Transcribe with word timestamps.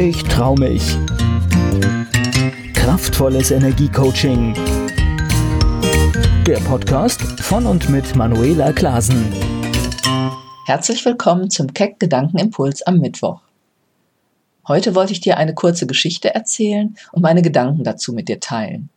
Ich 0.00 0.22
trau 0.22 0.54
mich. 0.54 0.96
Kraftvolles 2.72 3.50
Energiecoaching. 3.50 4.54
Der 6.46 6.56
Podcast 6.60 7.20
von 7.42 7.66
und 7.66 7.90
mit 7.90 8.16
Manuela 8.16 8.72
Klasen. 8.72 9.30
Herzlich 10.64 11.04
willkommen 11.04 11.50
zum 11.50 11.74
Keck 11.74 12.00
Gedankenimpuls 12.00 12.80
am 12.86 12.96
Mittwoch. 12.96 13.42
Heute 14.66 14.94
wollte 14.94 15.12
ich 15.12 15.20
dir 15.20 15.36
eine 15.36 15.52
kurze 15.52 15.86
Geschichte 15.86 16.34
erzählen 16.34 16.96
und 17.12 17.20
meine 17.20 17.42
Gedanken 17.42 17.84
dazu 17.84 18.14
mit 18.14 18.30
dir 18.30 18.40
teilen. 18.40 18.88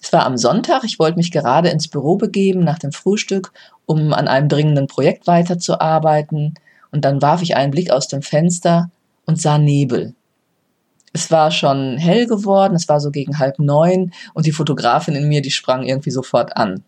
Es 0.00 0.12
war 0.12 0.24
am 0.24 0.36
Sonntag, 0.36 0.84
ich 0.84 1.00
wollte 1.00 1.16
mich 1.16 1.32
gerade 1.32 1.68
ins 1.68 1.88
Büro 1.88 2.14
begeben 2.14 2.62
nach 2.62 2.78
dem 2.78 2.92
Frühstück, 2.92 3.52
um 3.86 4.12
an 4.12 4.28
einem 4.28 4.48
dringenden 4.48 4.86
Projekt 4.86 5.26
weiterzuarbeiten, 5.26 6.54
und 6.92 7.04
dann 7.04 7.20
warf 7.20 7.42
ich 7.42 7.56
einen 7.56 7.72
Blick 7.72 7.90
aus 7.90 8.06
dem 8.06 8.22
Fenster 8.22 8.88
und 9.30 9.40
sah 9.40 9.58
Nebel. 9.58 10.14
Es 11.12 11.30
war 11.30 11.52
schon 11.52 11.98
hell 11.98 12.26
geworden, 12.26 12.74
es 12.74 12.88
war 12.88 13.00
so 13.00 13.12
gegen 13.12 13.38
halb 13.38 13.60
neun 13.60 14.12
und 14.34 14.46
die 14.46 14.52
Fotografin 14.52 15.14
in 15.14 15.28
mir, 15.28 15.40
die 15.40 15.52
sprang 15.52 15.84
irgendwie 15.84 16.10
sofort 16.10 16.56
an. 16.56 16.82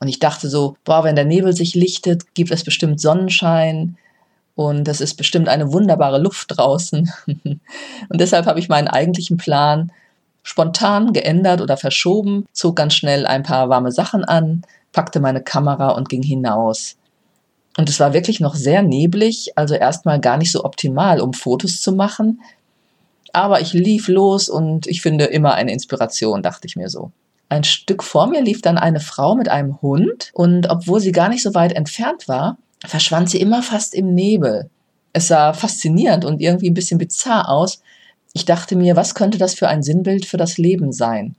Und 0.00 0.08
ich 0.08 0.20
dachte 0.20 0.48
so, 0.48 0.76
boah, 0.84 1.02
wenn 1.02 1.16
der 1.16 1.24
Nebel 1.24 1.52
sich 1.52 1.74
lichtet, 1.74 2.34
gibt 2.34 2.52
es 2.52 2.64
bestimmt 2.64 3.00
Sonnenschein 3.00 3.96
und 4.54 4.86
es 4.86 5.00
ist 5.00 5.14
bestimmt 5.14 5.48
eine 5.48 5.72
wunderbare 5.72 6.20
Luft 6.20 6.56
draußen. 6.56 7.12
und 7.26 7.60
deshalb 8.20 8.46
habe 8.46 8.60
ich 8.60 8.68
meinen 8.68 8.88
eigentlichen 8.88 9.36
Plan 9.36 9.90
spontan 10.42 11.12
geändert 11.12 11.60
oder 11.60 11.76
verschoben, 11.76 12.46
zog 12.52 12.76
ganz 12.76 12.94
schnell 12.94 13.26
ein 13.26 13.42
paar 13.42 13.68
warme 13.68 13.90
Sachen 13.90 14.24
an, 14.24 14.62
packte 14.92 15.18
meine 15.18 15.42
Kamera 15.42 15.90
und 15.90 16.08
ging 16.08 16.22
hinaus. 16.22 16.96
Und 17.76 17.88
es 17.88 18.00
war 18.00 18.12
wirklich 18.12 18.40
noch 18.40 18.54
sehr 18.54 18.82
neblig, 18.82 19.52
also 19.56 19.74
erstmal 19.74 20.20
gar 20.20 20.36
nicht 20.36 20.52
so 20.52 20.64
optimal, 20.64 21.20
um 21.20 21.32
Fotos 21.32 21.80
zu 21.80 21.92
machen. 21.92 22.40
Aber 23.32 23.60
ich 23.60 23.72
lief 23.72 24.08
los 24.08 24.48
und 24.48 24.86
ich 24.86 25.02
finde 25.02 25.26
immer 25.26 25.54
eine 25.54 25.72
Inspiration, 25.72 26.42
dachte 26.42 26.66
ich 26.66 26.76
mir 26.76 26.88
so. 26.88 27.12
Ein 27.48 27.64
Stück 27.64 28.02
vor 28.02 28.26
mir 28.26 28.42
lief 28.42 28.62
dann 28.62 28.78
eine 28.78 29.00
Frau 29.00 29.34
mit 29.34 29.48
einem 29.48 29.80
Hund 29.82 30.30
und 30.34 30.68
obwohl 30.68 31.00
sie 31.00 31.12
gar 31.12 31.28
nicht 31.28 31.42
so 31.42 31.54
weit 31.54 31.72
entfernt 31.72 32.28
war, 32.28 32.58
verschwand 32.84 33.30
sie 33.30 33.40
immer 33.40 33.62
fast 33.62 33.94
im 33.94 34.14
Nebel. 34.14 34.70
Es 35.12 35.28
sah 35.28 35.52
faszinierend 35.52 36.24
und 36.24 36.40
irgendwie 36.40 36.70
ein 36.70 36.74
bisschen 36.74 36.98
bizarr 36.98 37.48
aus. 37.48 37.82
Ich 38.32 38.44
dachte 38.44 38.76
mir, 38.76 38.94
was 38.94 39.14
könnte 39.14 39.38
das 39.38 39.54
für 39.54 39.68
ein 39.68 39.82
Sinnbild 39.82 40.26
für 40.26 40.36
das 40.36 40.58
Leben 40.58 40.92
sein? 40.92 41.34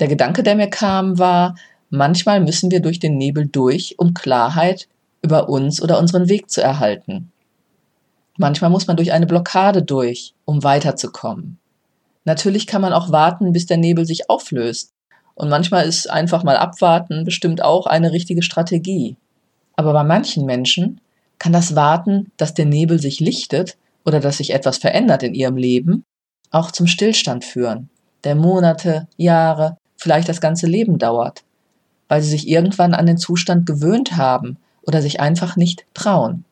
Der 0.00 0.08
Gedanke, 0.08 0.42
der 0.42 0.56
mir 0.56 0.68
kam, 0.68 1.18
war, 1.18 1.56
manchmal 1.90 2.40
müssen 2.40 2.70
wir 2.70 2.80
durch 2.80 2.98
den 2.98 3.16
Nebel 3.16 3.46
durch, 3.46 3.94
um 3.98 4.12
Klarheit 4.12 4.88
über 5.26 5.48
uns 5.48 5.82
oder 5.82 5.98
unseren 5.98 6.28
Weg 6.28 6.48
zu 6.50 6.62
erhalten. 6.62 7.32
Manchmal 8.38 8.70
muss 8.70 8.86
man 8.86 8.96
durch 8.96 9.10
eine 9.12 9.26
Blockade 9.26 9.82
durch, 9.82 10.34
um 10.44 10.62
weiterzukommen. 10.62 11.58
Natürlich 12.24 12.68
kann 12.68 12.80
man 12.80 12.92
auch 12.92 13.10
warten, 13.10 13.52
bis 13.52 13.66
der 13.66 13.76
Nebel 13.76 14.06
sich 14.06 14.30
auflöst. 14.30 14.92
Und 15.34 15.48
manchmal 15.48 15.84
ist 15.84 16.08
einfach 16.08 16.44
mal 16.44 16.56
abwarten 16.56 17.24
bestimmt 17.24 17.60
auch 17.62 17.86
eine 17.86 18.12
richtige 18.12 18.42
Strategie. 18.42 19.16
Aber 19.74 19.92
bei 19.92 20.04
manchen 20.04 20.46
Menschen 20.46 21.00
kann 21.38 21.52
das 21.52 21.74
Warten, 21.74 22.30
dass 22.36 22.54
der 22.54 22.66
Nebel 22.66 23.00
sich 23.00 23.18
lichtet 23.18 23.76
oder 24.04 24.20
dass 24.20 24.36
sich 24.36 24.54
etwas 24.54 24.78
verändert 24.78 25.24
in 25.24 25.34
ihrem 25.34 25.56
Leben, 25.56 26.04
auch 26.52 26.70
zum 26.70 26.86
Stillstand 26.86 27.44
führen, 27.44 27.90
der 28.22 28.36
Monate, 28.36 29.08
Jahre, 29.16 29.76
vielleicht 29.96 30.28
das 30.28 30.40
ganze 30.40 30.68
Leben 30.68 30.98
dauert, 30.98 31.42
weil 32.06 32.22
sie 32.22 32.30
sich 32.30 32.48
irgendwann 32.48 32.94
an 32.94 33.06
den 33.06 33.18
Zustand 33.18 33.66
gewöhnt 33.66 34.16
haben 34.16 34.58
oder 34.86 35.02
sich 35.02 35.20
einfach 35.20 35.56
nicht 35.56 35.84
trauen. 35.94 36.44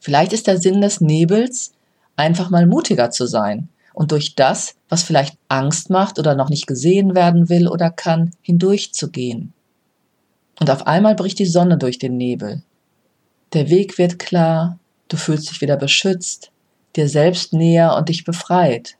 Vielleicht 0.00 0.32
ist 0.32 0.46
der 0.46 0.58
Sinn 0.58 0.80
des 0.80 1.00
Nebels, 1.00 1.72
einfach 2.16 2.50
mal 2.50 2.66
mutiger 2.66 3.10
zu 3.10 3.26
sein 3.26 3.68
und 3.94 4.12
durch 4.12 4.34
das, 4.34 4.74
was 4.88 5.02
vielleicht 5.02 5.38
Angst 5.48 5.88
macht 5.88 6.18
oder 6.18 6.34
noch 6.34 6.50
nicht 6.50 6.66
gesehen 6.66 7.14
werden 7.14 7.48
will 7.48 7.68
oder 7.68 7.90
kann, 7.90 8.32
hindurchzugehen. 8.42 9.52
Und 10.60 10.70
auf 10.70 10.86
einmal 10.86 11.14
bricht 11.14 11.38
die 11.38 11.46
Sonne 11.46 11.78
durch 11.78 11.98
den 11.98 12.16
Nebel. 12.16 12.62
Der 13.52 13.70
Weg 13.70 13.98
wird 13.98 14.18
klar, 14.18 14.78
du 15.08 15.16
fühlst 15.16 15.50
dich 15.50 15.60
wieder 15.60 15.76
beschützt, 15.76 16.50
dir 16.96 17.08
selbst 17.08 17.52
näher 17.52 17.96
und 17.96 18.08
dich 18.08 18.24
befreit. 18.24 18.96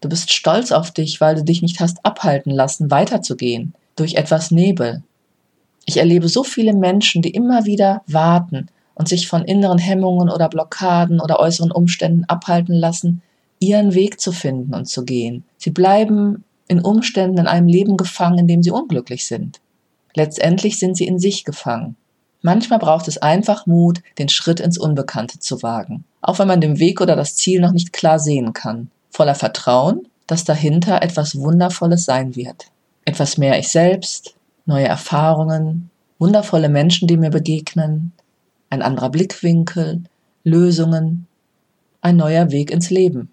Du 0.00 0.08
bist 0.08 0.32
stolz 0.32 0.72
auf 0.72 0.90
dich, 0.90 1.20
weil 1.20 1.34
du 1.34 1.44
dich 1.44 1.62
nicht 1.62 1.80
hast 1.80 2.04
abhalten 2.04 2.52
lassen, 2.52 2.90
weiterzugehen, 2.90 3.74
durch 3.96 4.14
etwas 4.14 4.50
Nebel. 4.50 5.02
Ich 5.86 5.96
erlebe 5.96 6.28
so 6.28 6.44
viele 6.44 6.74
Menschen, 6.74 7.22
die 7.22 7.30
immer 7.30 7.64
wieder 7.64 8.02
warten 8.06 8.68
und 8.94 9.08
sich 9.08 9.28
von 9.28 9.44
inneren 9.44 9.78
Hemmungen 9.78 10.28
oder 10.28 10.48
Blockaden 10.48 11.20
oder 11.20 11.40
äußeren 11.40 11.72
Umständen 11.72 12.24
abhalten 12.26 12.74
lassen, 12.74 13.22
ihren 13.58 13.94
Weg 13.94 14.20
zu 14.20 14.32
finden 14.32 14.74
und 14.74 14.86
zu 14.86 15.04
gehen. 15.04 15.44
Sie 15.56 15.70
bleiben 15.70 16.44
in 16.68 16.80
Umständen 16.80 17.38
in 17.38 17.46
einem 17.46 17.66
Leben 17.66 17.96
gefangen, 17.96 18.38
in 18.38 18.46
dem 18.46 18.62
sie 18.62 18.70
unglücklich 18.70 19.26
sind. 19.26 19.60
Letztendlich 20.14 20.78
sind 20.78 20.96
sie 20.96 21.06
in 21.06 21.18
sich 21.18 21.44
gefangen. 21.44 21.96
Manchmal 22.42 22.78
braucht 22.78 23.06
es 23.08 23.18
einfach 23.18 23.66
Mut, 23.66 24.00
den 24.18 24.28
Schritt 24.28 24.60
ins 24.60 24.78
Unbekannte 24.78 25.38
zu 25.40 25.62
wagen, 25.62 26.04
auch 26.22 26.38
wenn 26.38 26.48
man 26.48 26.60
den 26.60 26.78
Weg 26.78 27.00
oder 27.00 27.16
das 27.16 27.36
Ziel 27.36 27.60
noch 27.60 27.72
nicht 27.72 27.92
klar 27.92 28.18
sehen 28.18 28.52
kann, 28.52 28.90
voller 29.10 29.34
Vertrauen, 29.34 30.08
dass 30.26 30.44
dahinter 30.44 31.02
etwas 31.02 31.36
Wundervolles 31.36 32.04
sein 32.04 32.36
wird. 32.36 32.66
Etwas 33.04 33.36
mehr 33.36 33.58
ich 33.58 33.68
selbst, 33.68 34.34
neue 34.66 34.86
Erfahrungen, 34.86 35.90
wundervolle 36.18 36.68
Menschen, 36.68 37.08
die 37.08 37.16
mir 37.16 37.30
begegnen, 37.30 38.12
ein 38.68 38.82
anderer 38.82 39.10
Blickwinkel, 39.10 40.04
Lösungen, 40.44 41.26
ein 42.00 42.16
neuer 42.16 42.50
Weg 42.50 42.70
ins 42.70 42.90
Leben. 42.90 43.30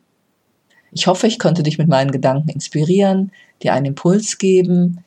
Ich 0.91 1.07
hoffe, 1.07 1.27
ich 1.27 1.39
konnte 1.39 1.63
dich 1.63 1.77
mit 1.77 1.87
meinen 1.87 2.11
Gedanken 2.11 2.49
inspirieren, 2.49 3.31
dir 3.61 3.73
einen 3.73 3.87
Impuls 3.87 4.37
geben, 4.37 5.03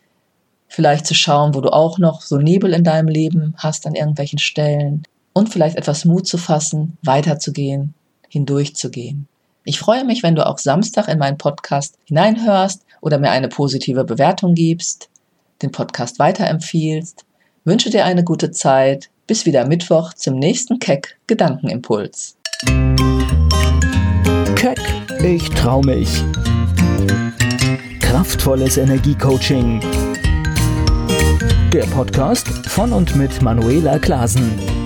vielleicht 0.69 1.07
zu 1.07 1.15
schauen, 1.15 1.55
wo 1.55 1.61
du 1.61 1.73
auch 1.73 1.99
noch 1.99 2.23
so 2.23 2.39
Nebel 2.39 2.73
in 2.73 2.85
deinem 2.85 3.09
Leben 3.09 3.55
hast 3.57 3.87
an 3.87 3.95
irgendwelchen 3.95 4.39
Stellen 4.39 5.03
und 5.33 5.49
vielleicht 5.49 5.77
etwas 5.77 6.05
Mut 6.05 6.27
zu 6.27 6.39
fassen, 6.39 6.97
weiterzugehen, 7.03 7.95
hindurchzugehen. 8.29 9.27
Ich 9.65 9.79
freue 9.79 10.05
mich, 10.05 10.23
wenn 10.23 10.37
du 10.37 10.47
auch 10.47 10.59
Samstag 10.59 11.09
in 11.09 11.19
meinen 11.19 11.39
Podcast 11.39 11.99
hineinhörst 12.05 12.85
oder 13.01 13.19
mir 13.19 13.31
eine 13.31 13.49
positive 13.49 14.05
Bewertung 14.05 14.55
gibst 14.55 15.10
den 15.63 15.73
Podcast 15.73 16.19
weiterempfiehlst. 16.19 17.25
Wünsche 17.65 17.91
dir 17.91 18.05
eine 18.05 18.25
gute 18.25 18.51
Zeit. 18.51 19.11
Bis 19.27 19.47
wieder 19.47 19.67
Mittwoch 19.67 20.15
zum 20.15 20.39
nächsten 20.39 20.79
Keck 20.79 21.19
Gedankenimpuls. 21.27 22.37
Keck, 24.57 24.81
ich 25.23 25.49
trau 25.51 25.83
mich. 25.83 26.25
Kraftvolles 28.01 28.77
Energiecoaching. 28.77 29.81
Der 31.73 31.85
Podcast 31.85 32.49
von 32.67 32.93
und 32.93 33.15
mit 33.15 33.41
Manuela 33.43 33.99
Klasen. 33.99 34.80